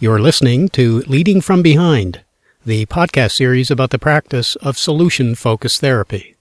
[0.00, 2.22] You're listening to Leading from Behind,
[2.64, 6.36] the podcast series about the practice of solution focused therapy.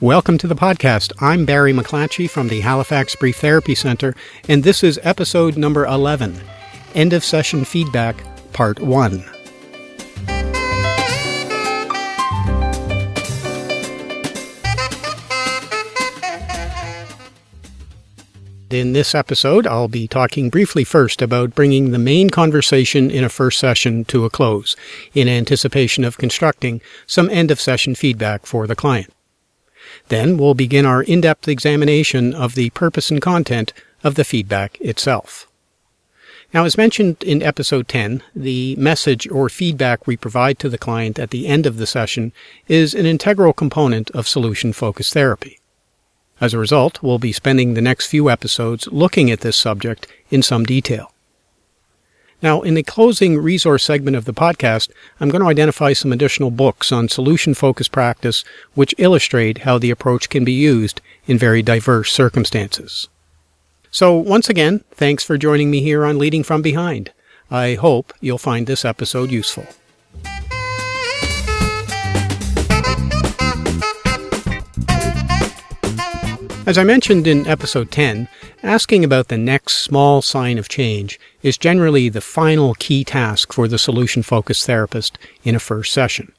[0.00, 1.12] Welcome to the podcast.
[1.20, 4.14] I'm Barry McClatchy from the Halifax Brief Therapy Center,
[4.48, 6.40] and this is episode number 11
[6.94, 8.24] End of Session Feedback,
[8.54, 9.41] Part 1.
[18.72, 23.28] In this episode, I'll be talking briefly first about bringing the main conversation in a
[23.28, 24.76] first session to a close,
[25.12, 29.12] in anticipation of constructing some end of session feedback for the client.
[30.08, 35.46] Then we'll begin our in-depth examination of the purpose and content of the feedback itself.
[36.54, 41.18] Now, as mentioned in episode 10, the message or feedback we provide to the client
[41.18, 42.32] at the end of the session
[42.68, 45.58] is an integral component of solution focused therapy.
[46.42, 50.42] As a result, we'll be spending the next few episodes looking at this subject in
[50.42, 51.12] some detail.
[52.42, 56.50] Now, in the closing resource segment of the podcast, I'm going to identify some additional
[56.50, 58.42] books on solution focused practice
[58.74, 63.08] which illustrate how the approach can be used in very diverse circumstances.
[63.92, 67.12] So, once again, thanks for joining me here on Leading from Behind.
[67.52, 69.68] I hope you'll find this episode useful.
[76.64, 78.28] As I mentioned in episode 10,
[78.62, 83.66] asking about the next small sign of change is generally the final key task for
[83.66, 86.32] the solution focused therapist in a first session.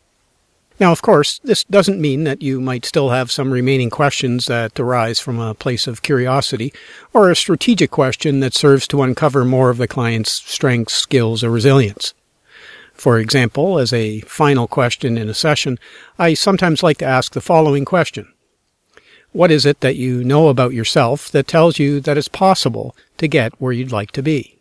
[0.80, 4.80] Now, of course, this doesn't mean that you might still have some remaining questions that
[4.80, 6.71] arise from a place of curiosity
[7.11, 11.52] or a strategic question that serves to uncover more of the client's strengths, skills, or
[11.52, 12.13] resilience.
[12.93, 15.80] For example, as a final question in a session,
[16.17, 18.33] I sometimes like to ask the following question
[19.34, 23.28] what is it that you know about yourself that tells you that it's possible to
[23.28, 24.58] get where you'd like to be?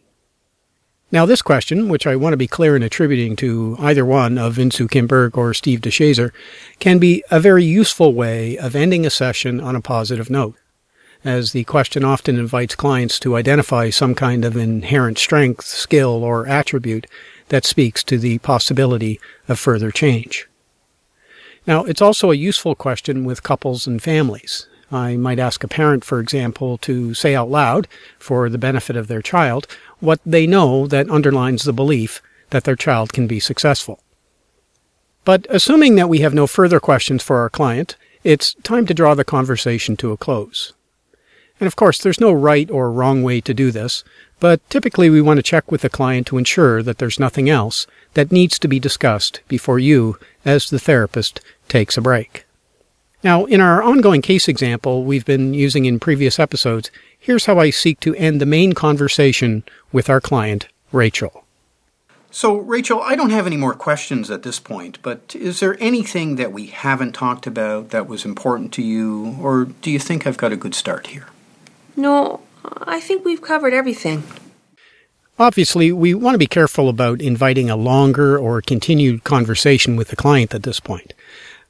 [1.12, 4.56] Now, this question, which I want to be clear in attributing to either one of
[4.56, 6.32] Insoo Kim Berg or Steve de Shazer,
[6.78, 10.56] can be a very useful way of ending a session on a positive note,
[11.22, 16.48] as the question often invites clients to identify some kind of inherent strength, skill, or
[16.48, 17.06] attribute
[17.50, 20.48] that speaks to the possibility of further change.
[21.66, 24.66] Now, it's also a useful question with couples and families.
[24.90, 29.08] I might ask a parent, for example, to say out loud, for the benefit of
[29.08, 29.66] their child,
[30.00, 34.00] what they know that underlines the belief that their child can be successful.
[35.24, 39.14] But assuming that we have no further questions for our client, it's time to draw
[39.14, 40.72] the conversation to a close.
[41.60, 44.04] And of course, there's no right or wrong way to do this,
[44.42, 47.86] but typically we want to check with the client to ensure that there's nothing else
[48.14, 52.44] that needs to be discussed before you, as the therapist, takes a break.
[53.22, 57.70] Now, in our ongoing case example we've been using in previous episodes, here's how I
[57.70, 61.44] seek to end the main conversation with our client, Rachel.
[62.32, 66.34] So, Rachel, I don't have any more questions at this point, but is there anything
[66.34, 70.36] that we haven't talked about that was important to you, or do you think I've
[70.36, 71.28] got a good start here?
[71.94, 74.22] No, I think we've covered everything.
[75.38, 80.16] Obviously, we want to be careful about inviting a longer or continued conversation with the
[80.16, 81.14] client at this point.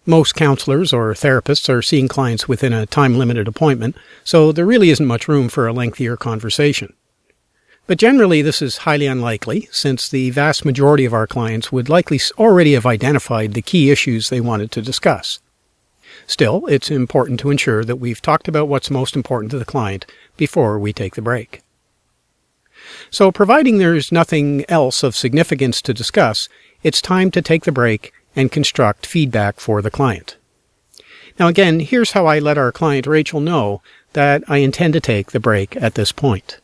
[0.04, 4.90] Most counselors or therapists are seeing clients within a time limited appointment, so there really
[4.90, 6.92] isn't much room for a lengthier conversation.
[7.86, 12.20] But generally, this is highly unlikely, since the vast majority of our clients would likely
[12.36, 15.38] already have identified the key issues they wanted to discuss.
[16.26, 20.06] Still, it's important to ensure that we've talked about what's most important to the client
[20.36, 21.62] before we take the break.
[23.10, 26.48] So, providing there's nothing else of significance to discuss,
[26.82, 30.36] it's time to take the break and construct feedback for the client.
[31.38, 35.32] Now again, here's how I let our client Rachel know that I intend to take
[35.32, 36.58] the break at this point.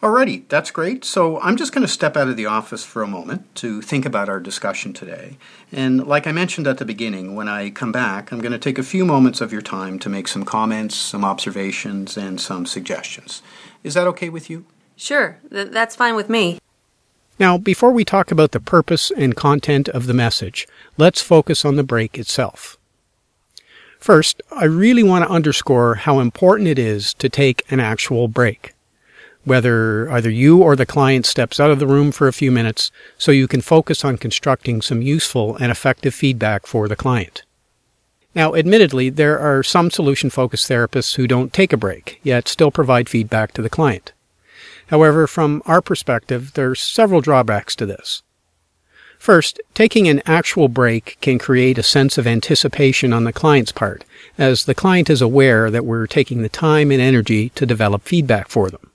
[0.00, 1.04] Alrighty, that's great.
[1.04, 4.06] So I'm just going to step out of the office for a moment to think
[4.06, 5.38] about our discussion today.
[5.72, 8.78] And like I mentioned at the beginning, when I come back, I'm going to take
[8.78, 13.42] a few moments of your time to make some comments, some observations, and some suggestions.
[13.82, 14.66] Is that okay with you?
[14.94, 16.60] Sure, th- that's fine with me.
[17.40, 21.74] Now, before we talk about the purpose and content of the message, let's focus on
[21.74, 22.78] the break itself.
[23.98, 28.74] First, I really want to underscore how important it is to take an actual break.
[29.48, 32.90] Whether either you or the client steps out of the room for a few minutes
[33.16, 37.44] so you can focus on constructing some useful and effective feedback for the client.
[38.34, 42.70] Now, admittedly, there are some solution focused therapists who don't take a break, yet still
[42.70, 44.12] provide feedback to the client.
[44.88, 48.22] However, from our perspective, there are several drawbacks to this.
[49.18, 54.04] First, taking an actual break can create a sense of anticipation on the client's part,
[54.36, 58.48] as the client is aware that we're taking the time and energy to develop feedback
[58.48, 58.87] for them.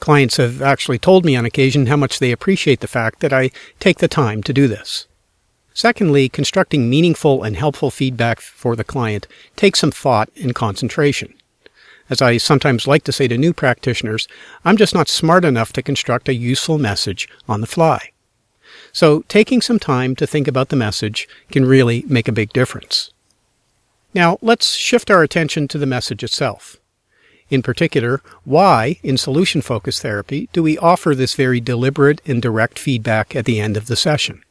[0.00, 3.50] Clients have actually told me on occasion how much they appreciate the fact that I
[3.80, 5.06] take the time to do this.
[5.72, 9.26] Secondly, constructing meaningful and helpful feedback for the client
[9.56, 11.34] takes some thought and concentration.
[12.08, 14.28] As I sometimes like to say to new practitioners,
[14.64, 18.12] I'm just not smart enough to construct a useful message on the fly.
[18.92, 23.10] So taking some time to think about the message can really make a big difference.
[24.14, 26.78] Now let's shift our attention to the message itself.
[27.48, 32.78] In particular, why, in solution focused therapy, do we offer this very deliberate and direct
[32.78, 34.42] feedback at the end of the session?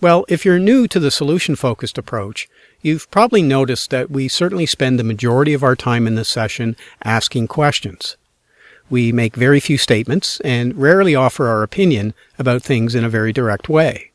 [0.00, 2.46] Well, if you're new to the solution focused approach,
[2.82, 6.76] you've probably noticed that we certainly spend the majority of our time in this session
[7.02, 8.18] asking questions.
[8.90, 13.32] We make very few statements and rarely offer our opinion about things in a very
[13.32, 14.10] direct way.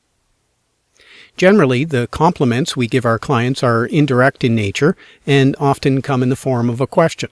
[1.38, 4.96] Generally, the compliments we give our clients are indirect in nature
[5.26, 7.32] and often come in the form of a question.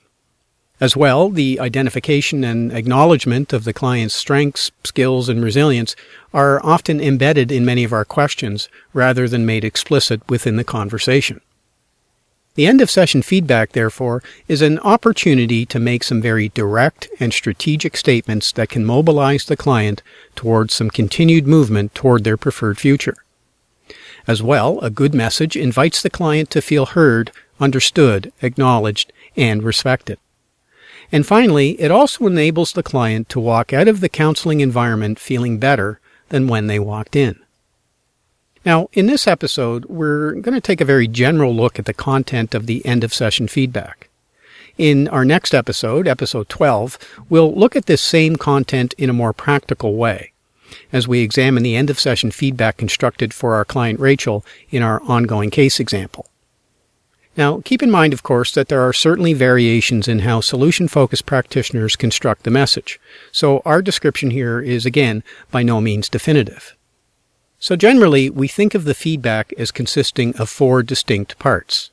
[0.80, 5.96] As well, the identification and acknowledgement of the client's strengths, skills, and resilience
[6.34, 11.42] are often embedded in many of our questions rather than made explicit within the conversation.
[12.54, 17.34] The end of session feedback, therefore, is an opportunity to make some very direct and
[17.34, 20.04] strategic statements that can mobilize the client
[20.36, 23.16] towards some continued movement toward their preferred future.
[24.28, 30.20] As well, a good message invites the client to feel heard, understood, acknowledged, and respected.
[31.12, 35.58] And finally, it also enables the client to walk out of the counseling environment feeling
[35.58, 36.00] better
[36.30, 37.40] than when they walked in.
[38.66, 42.54] Now, in this episode, we're going to take a very general look at the content
[42.54, 44.10] of the end of session feedback.
[44.78, 46.98] In our next episode, episode 12,
[47.30, 50.34] we'll look at this same content in a more practical way
[50.92, 55.02] as we examine the end of session feedback constructed for our client Rachel in our
[55.04, 56.28] ongoing case example.
[57.38, 61.28] Now, keep in mind, of course, that there are certainly variations in how solution focused
[61.28, 63.00] practitioners construct the message,
[63.32, 66.76] so our description here is again by no means definitive.
[67.60, 71.92] So generally, we think of the feedback as consisting of four distinct parts.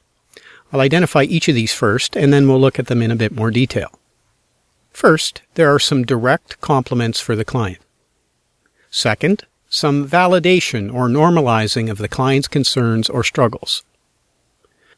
[0.73, 3.33] I'll identify each of these first, and then we'll look at them in a bit
[3.33, 3.99] more detail.
[4.93, 7.81] First, there are some direct compliments for the client.
[8.91, 13.85] Second, some validation or normalizing of the client's concerns or struggles.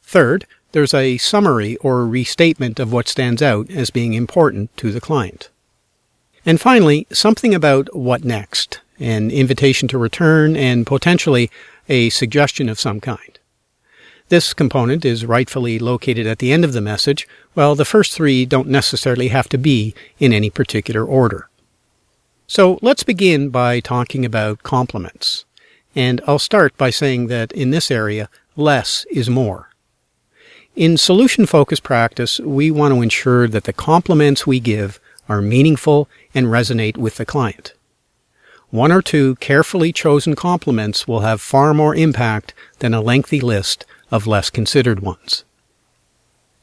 [0.07, 5.01] Third, there's a summary or restatement of what stands out as being important to the
[5.01, 5.49] client.
[6.45, 11.51] And finally, something about what next, an invitation to return, and potentially
[11.89, 13.37] a suggestion of some kind.
[14.29, 18.45] This component is rightfully located at the end of the message, while the first three
[18.45, 21.49] don't necessarily have to be in any particular order.
[22.47, 25.43] So let's begin by talking about compliments.
[25.93, 29.66] And I'll start by saying that in this area, less is more.
[30.77, 36.07] In solution focused practice, we want to ensure that the compliments we give are meaningful
[36.35, 37.73] and resonate with the client.
[38.69, 43.87] One or two carefully chosen compliments will have far more impact than a lengthy list
[44.11, 45.43] of less considered ones.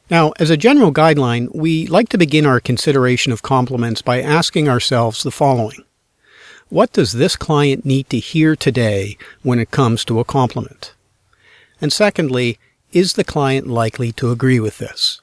[0.09, 4.69] Now, as a general guideline, we like to begin our consideration of compliments by asking
[4.69, 5.83] ourselves the following.
[6.69, 10.95] What does this client need to hear today when it comes to a compliment?
[11.81, 12.61] And secondly,
[12.95, 15.21] is the client likely to agree with this?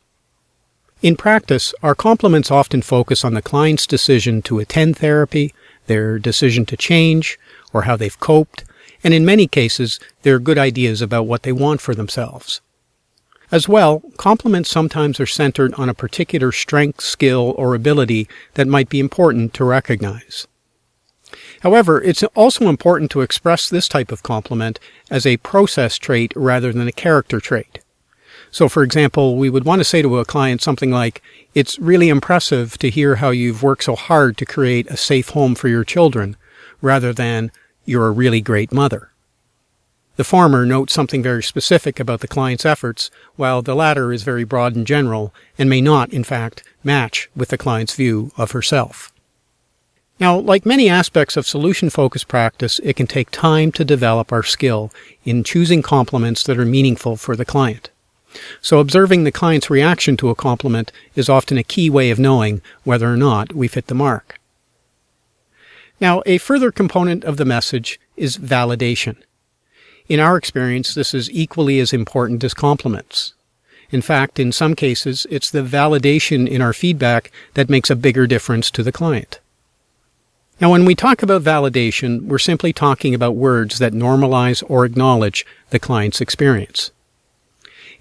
[1.01, 5.53] In practice, our compliments often focus on the client's decision to attend therapy,
[5.87, 7.39] their decision to change,
[7.73, 8.63] or how they've coped,
[9.03, 12.61] and in many cases, their good ideas about what they want for themselves.
[13.51, 18.89] As well, compliments sometimes are centered on a particular strength, skill, or ability that might
[18.89, 20.47] be important to recognize.
[21.61, 26.73] However, it's also important to express this type of compliment as a process trait rather
[26.73, 27.79] than a character trait.
[28.49, 31.21] So, for example, we would want to say to a client something like,
[31.53, 35.55] It's really impressive to hear how you've worked so hard to create a safe home
[35.55, 36.35] for your children,
[36.81, 37.51] rather than,
[37.85, 39.11] You're a really great mother.
[40.17, 44.43] The former notes something very specific about the client's efforts, while the latter is very
[44.43, 49.13] broad and general and may not, in fact, match with the client's view of herself.
[50.21, 54.43] Now, like many aspects of solution focused practice, it can take time to develop our
[54.43, 54.91] skill
[55.25, 57.89] in choosing compliments that are meaningful for the client.
[58.61, 62.61] So observing the client's reaction to a compliment is often a key way of knowing
[62.83, 64.39] whether or not we've hit the mark.
[65.99, 69.15] Now, a further component of the message is validation.
[70.07, 73.33] In our experience, this is equally as important as compliments.
[73.89, 78.27] In fact, in some cases, it's the validation in our feedback that makes a bigger
[78.27, 79.39] difference to the client.
[80.61, 85.43] Now, when we talk about validation, we're simply talking about words that normalize or acknowledge
[85.71, 86.91] the client's experience.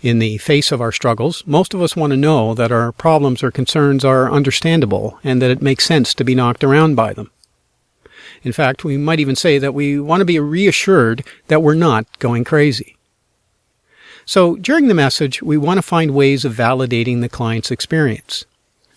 [0.03, 3.43] In the face of our struggles, most of us want to know that our problems
[3.43, 7.31] or concerns are understandable and that it makes sense to be knocked around by them.
[8.43, 12.19] In fact, we might even say that we want to be reassured that we're not
[12.19, 12.99] going crazy.
[14.27, 18.45] So during the message, we want to find ways of validating the client's experience.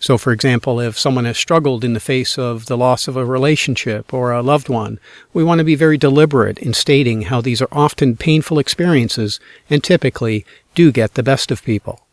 [0.04, 3.24] So, for example, if someone has struggled in the face of the loss of a
[3.24, 5.00] relationship or a loved one,
[5.32, 9.82] we want to be very deliberate in stating how these are often painful experiences and
[9.82, 10.44] typically
[10.74, 12.04] do get the best of people.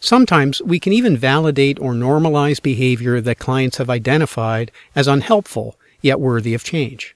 [0.00, 6.18] Sometimes we can even validate or normalize behavior that clients have identified as unhelpful yet
[6.18, 7.14] worthy of change.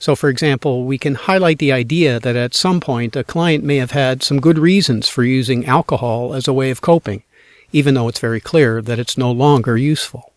[0.00, 3.76] So, for example, we can highlight the idea that at some point a client may
[3.76, 7.22] have had some good reasons for using alcohol as a way of coping,
[7.72, 10.32] even though it's very clear that it's no longer useful.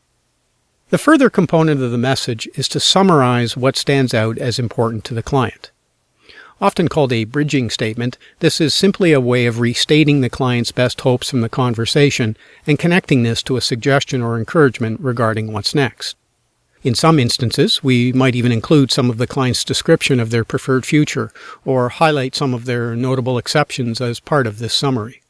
[0.90, 5.14] The further component of the message is to summarize what stands out as important to
[5.14, 5.72] the client.
[6.60, 11.02] Often called a bridging statement, this is simply a way of restating the client's best
[11.02, 16.16] hopes from the conversation and connecting this to a suggestion or encouragement regarding what's next.
[16.84, 20.86] In some instances, we might even include some of the client's description of their preferred
[20.86, 21.32] future
[21.64, 25.22] or highlight some of their notable exceptions as part of this summary.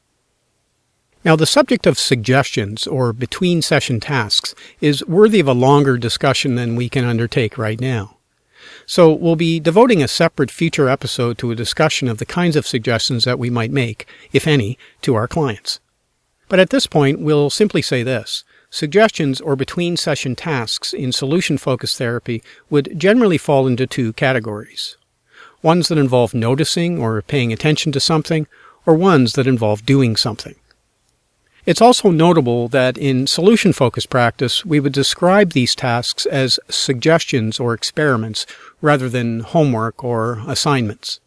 [1.24, 6.56] Now, the subject of suggestions or between session tasks is worthy of a longer discussion
[6.56, 8.18] than we can undertake right now.
[8.88, 12.66] So we'll be devoting a separate future episode to a discussion of the kinds of
[12.66, 15.80] suggestions that we might make, if any, to our clients.
[16.50, 18.44] But at this point, we'll simply say this.
[18.72, 24.98] Suggestions or between session tasks in solution focused therapy would generally fall into two categories.
[25.62, 28.48] Ones that involve noticing or paying attention to something,
[28.86, 30.56] or ones that involve doing something.
[31.65, 37.60] It's also notable that in solution focused practice, we would describe these tasks as suggestions
[37.60, 38.48] or experiments
[38.82, 41.20] rather than homework or assignments.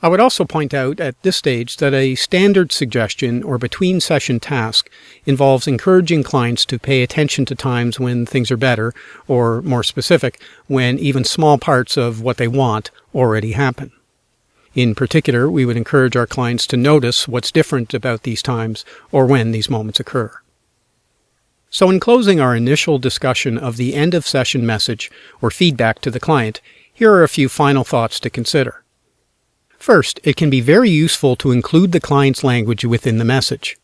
[0.00, 4.38] I would also point out at this stage that a standard suggestion or between session
[4.38, 4.88] task
[5.26, 8.94] involves encouraging clients to pay attention to times when things are better,
[9.26, 13.90] or more specific, when even small parts of what they want already happen.
[14.78, 19.26] In particular, we would encourage our clients to notice what's different about these times or
[19.26, 20.30] when these moments occur.
[21.68, 25.10] So, in closing our initial discussion of the end of session message
[25.42, 26.60] or feedback to the client,
[26.94, 28.84] here are a few final thoughts to consider.
[29.80, 33.76] First, it can be very useful to include the client's language within the message.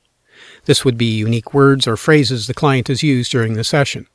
[0.66, 4.06] This would be unique words or phrases the client has used during the session.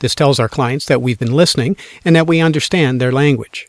[0.00, 3.67] This tells our clients that we've been listening and that we understand their language.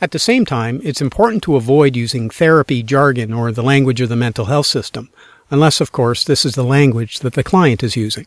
[0.00, 4.08] At the same time, it's important to avoid using therapy jargon or the language of
[4.08, 5.10] the mental health system,
[5.50, 8.26] unless, of course, this is the language that the client is using.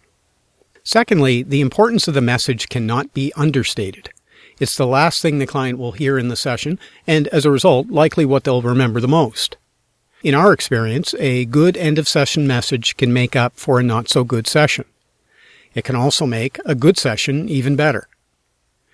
[0.84, 4.10] Secondly, the importance of the message cannot be understated.
[4.60, 7.88] It's the last thing the client will hear in the session, and as a result,
[7.88, 9.56] likely what they'll remember the most.
[10.24, 14.10] In our experience, a good end of session message can make up for a not
[14.10, 14.86] so good session.
[15.74, 18.08] It can also make a good session even better.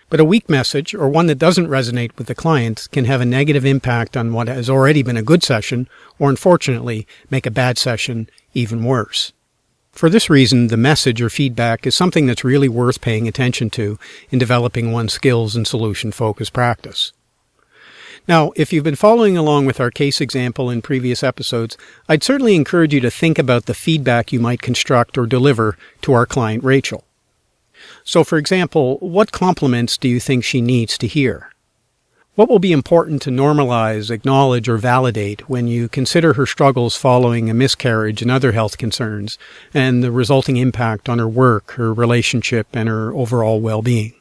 [0.09, 3.25] But a weak message, or one that doesn't resonate with the client, can have a
[3.25, 7.77] negative impact on what has already been a good session, or unfortunately, make a bad
[7.77, 9.33] session even worse.
[9.91, 13.99] For this reason, the message or feedback is something that's really worth paying attention to
[14.29, 17.11] in developing one's skills in solution focused practice.
[18.27, 22.55] Now, if you've been following along with our case example in previous episodes, I'd certainly
[22.55, 26.63] encourage you to think about the feedback you might construct or deliver to our client
[26.63, 27.06] Rachel.
[28.07, 31.49] So, for example, what compliments do you think she needs to hear?
[32.35, 37.49] What will be important to normalize, acknowledge, or validate when you consider her struggles following
[37.49, 39.37] a miscarriage and other health concerns,
[39.73, 44.13] and the resulting impact on her work, her relationship, and her overall well being?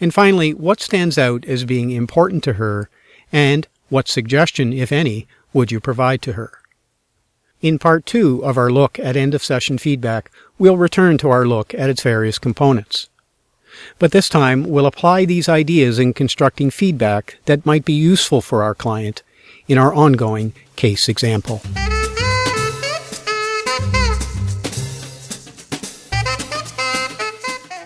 [0.00, 2.88] And finally, what stands out as being important to her,
[3.30, 6.59] and what suggestion, if any, would you provide to her?
[7.60, 11.46] In part two of our look at end of session feedback, we'll return to our
[11.46, 13.10] look at its various components
[13.98, 18.62] but this time we'll apply these ideas in constructing feedback that might be useful for
[18.62, 19.22] our client
[19.68, 21.62] in our ongoing case example.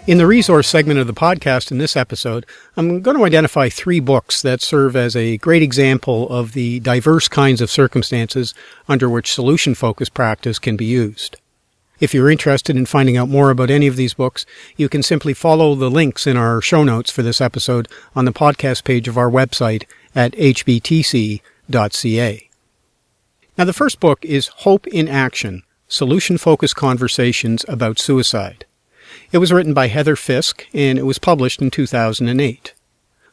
[0.06, 2.44] In the resource segment of the podcast in this episode,
[2.76, 7.26] I'm going to identify three books that serve as a great example of the diverse
[7.26, 8.52] kinds of circumstances
[8.86, 11.38] under which solution focused practice can be used.
[12.00, 14.44] If you're interested in finding out more about any of these books,
[14.76, 18.32] you can simply follow the links in our show notes for this episode on the
[18.32, 19.84] podcast page of our website
[20.14, 21.40] at hbtc.ca.
[23.56, 28.66] Now, the first book is Hope in Action Solution Focused Conversations About Suicide.
[29.32, 32.74] It was written by Heather Fiske and it was published in 2008.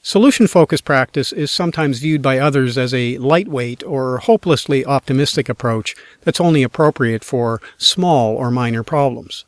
[0.03, 5.95] Solution focused practice is sometimes viewed by others as a lightweight or hopelessly optimistic approach
[6.21, 9.45] that's only appropriate for small or minor problems.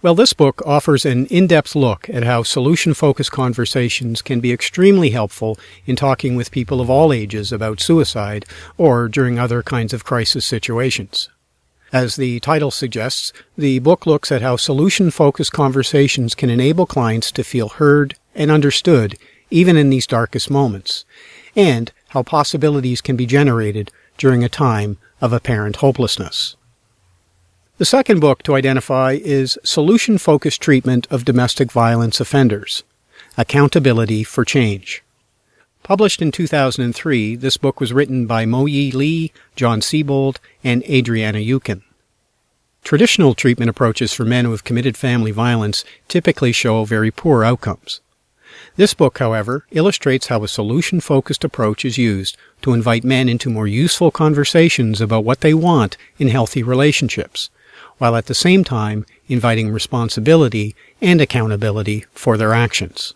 [0.00, 4.50] Well, this book offers an in depth look at how solution focused conversations can be
[4.50, 8.44] extremely helpful in talking with people of all ages about suicide
[8.78, 11.28] or during other kinds of crisis situations.
[11.92, 17.30] As the title suggests, the book looks at how solution focused conversations can enable clients
[17.32, 19.18] to feel heard and understood
[19.50, 21.04] even in these darkest moments,
[21.54, 26.56] and how possibilities can be generated during a time of apparent hopelessness.
[27.76, 32.84] The second book to identify is Solution Focused Treatment of Domestic Violence Offenders
[33.36, 35.01] Accountability for Change.
[35.82, 41.38] Published in 2003, this book was written by Mo Yee Lee, John Sebold, and Adriana
[41.38, 41.82] Uken.
[42.84, 48.00] Traditional treatment approaches for men who have committed family violence typically show very poor outcomes.
[48.76, 53.50] This book, however, illustrates how a solution focused approach is used to invite men into
[53.50, 57.50] more useful conversations about what they want in healthy relationships,
[57.98, 63.14] while at the same time inviting responsibility and accountability for their actions.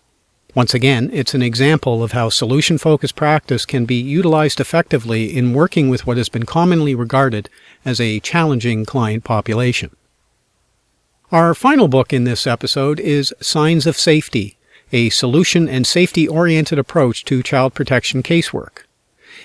[0.57, 5.53] Once again, it's an example of how solution focused practice can be utilized effectively in
[5.53, 7.49] working with what has been commonly regarded
[7.85, 9.95] as a challenging client population.
[11.31, 14.57] Our final book in this episode is Signs of Safety
[14.93, 18.85] a solution and safety oriented approach to child protection casework.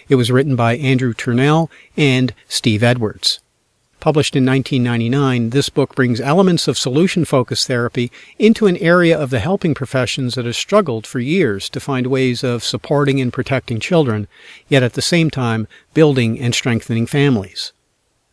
[0.08, 3.40] It was written by Andrew Turnell and Steve Edwards.
[4.02, 9.30] Published in 1999, this book brings elements of solution focused therapy into an area of
[9.30, 13.80] the helping professions that has struggled for years to find ways of supporting and protecting
[13.80, 14.28] children,
[14.68, 17.74] yet at the same time building and strengthening families.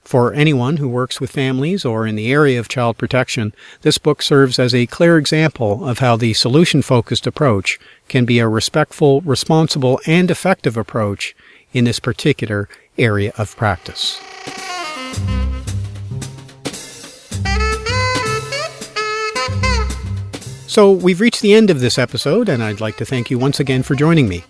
[0.01, 4.23] For anyone who works with families or in the area of child protection, this book
[4.23, 9.21] serves as a clear example of how the solution focused approach can be a respectful,
[9.21, 11.37] responsible, and effective approach
[11.75, 14.19] in this particular area of practice.
[20.69, 23.59] So we've reached the end of this episode, and I'd like to thank you once
[23.59, 24.45] again for joining me.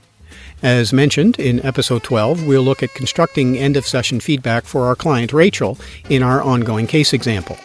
[0.65, 4.97] As mentioned in episode 12, we'll look at constructing end of session feedback for our
[4.97, 5.79] client Rachel
[6.11, 7.57] in our ongoing case example.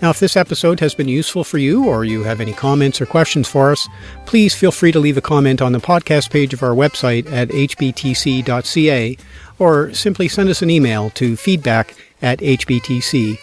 [0.00, 3.04] Now, if this episode has been useful for you or you have any comments or
[3.04, 3.86] questions for us,
[4.24, 7.50] please feel free to leave a comment on the podcast page of our website at
[7.50, 9.18] hbtc.ca
[9.58, 13.38] or simply send us an email to feedback at hbtc.ca.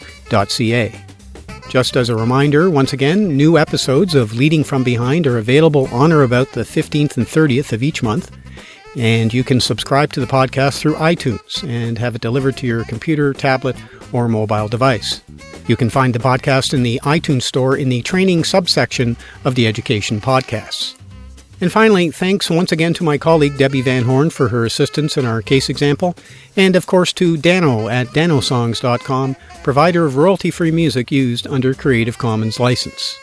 [1.70, 6.14] Just as a reminder, once again, new episodes of Leading From Behind are available on
[6.14, 8.32] or about the 15th and 30th of each month.
[8.96, 12.86] And you can subscribe to the podcast through iTunes and have it delivered to your
[12.86, 13.76] computer, tablet,
[14.14, 15.22] or mobile device.
[15.68, 19.68] You can find the podcast in the iTunes Store in the training subsection of the
[19.68, 20.96] Education Podcasts.
[21.60, 25.26] And finally, thanks once again to my colleague Debbie Van Horn for her assistance in
[25.26, 26.16] our case example,
[26.56, 32.18] and of course to Dano at danosongs.com, provider of royalty free music used under Creative
[32.18, 33.18] Commons license.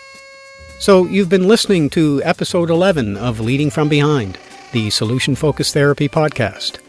[0.81, 4.37] So, you've been listening to episode 11 of Leading From Behind
[4.73, 6.81] the Solution Focused Therapy Podcast.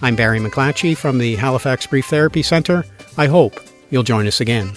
[0.00, 2.84] I'm Barry McClatchy from the Halifax Brief Therapy Center.
[3.18, 3.58] I hope
[3.90, 4.70] you'll join us again.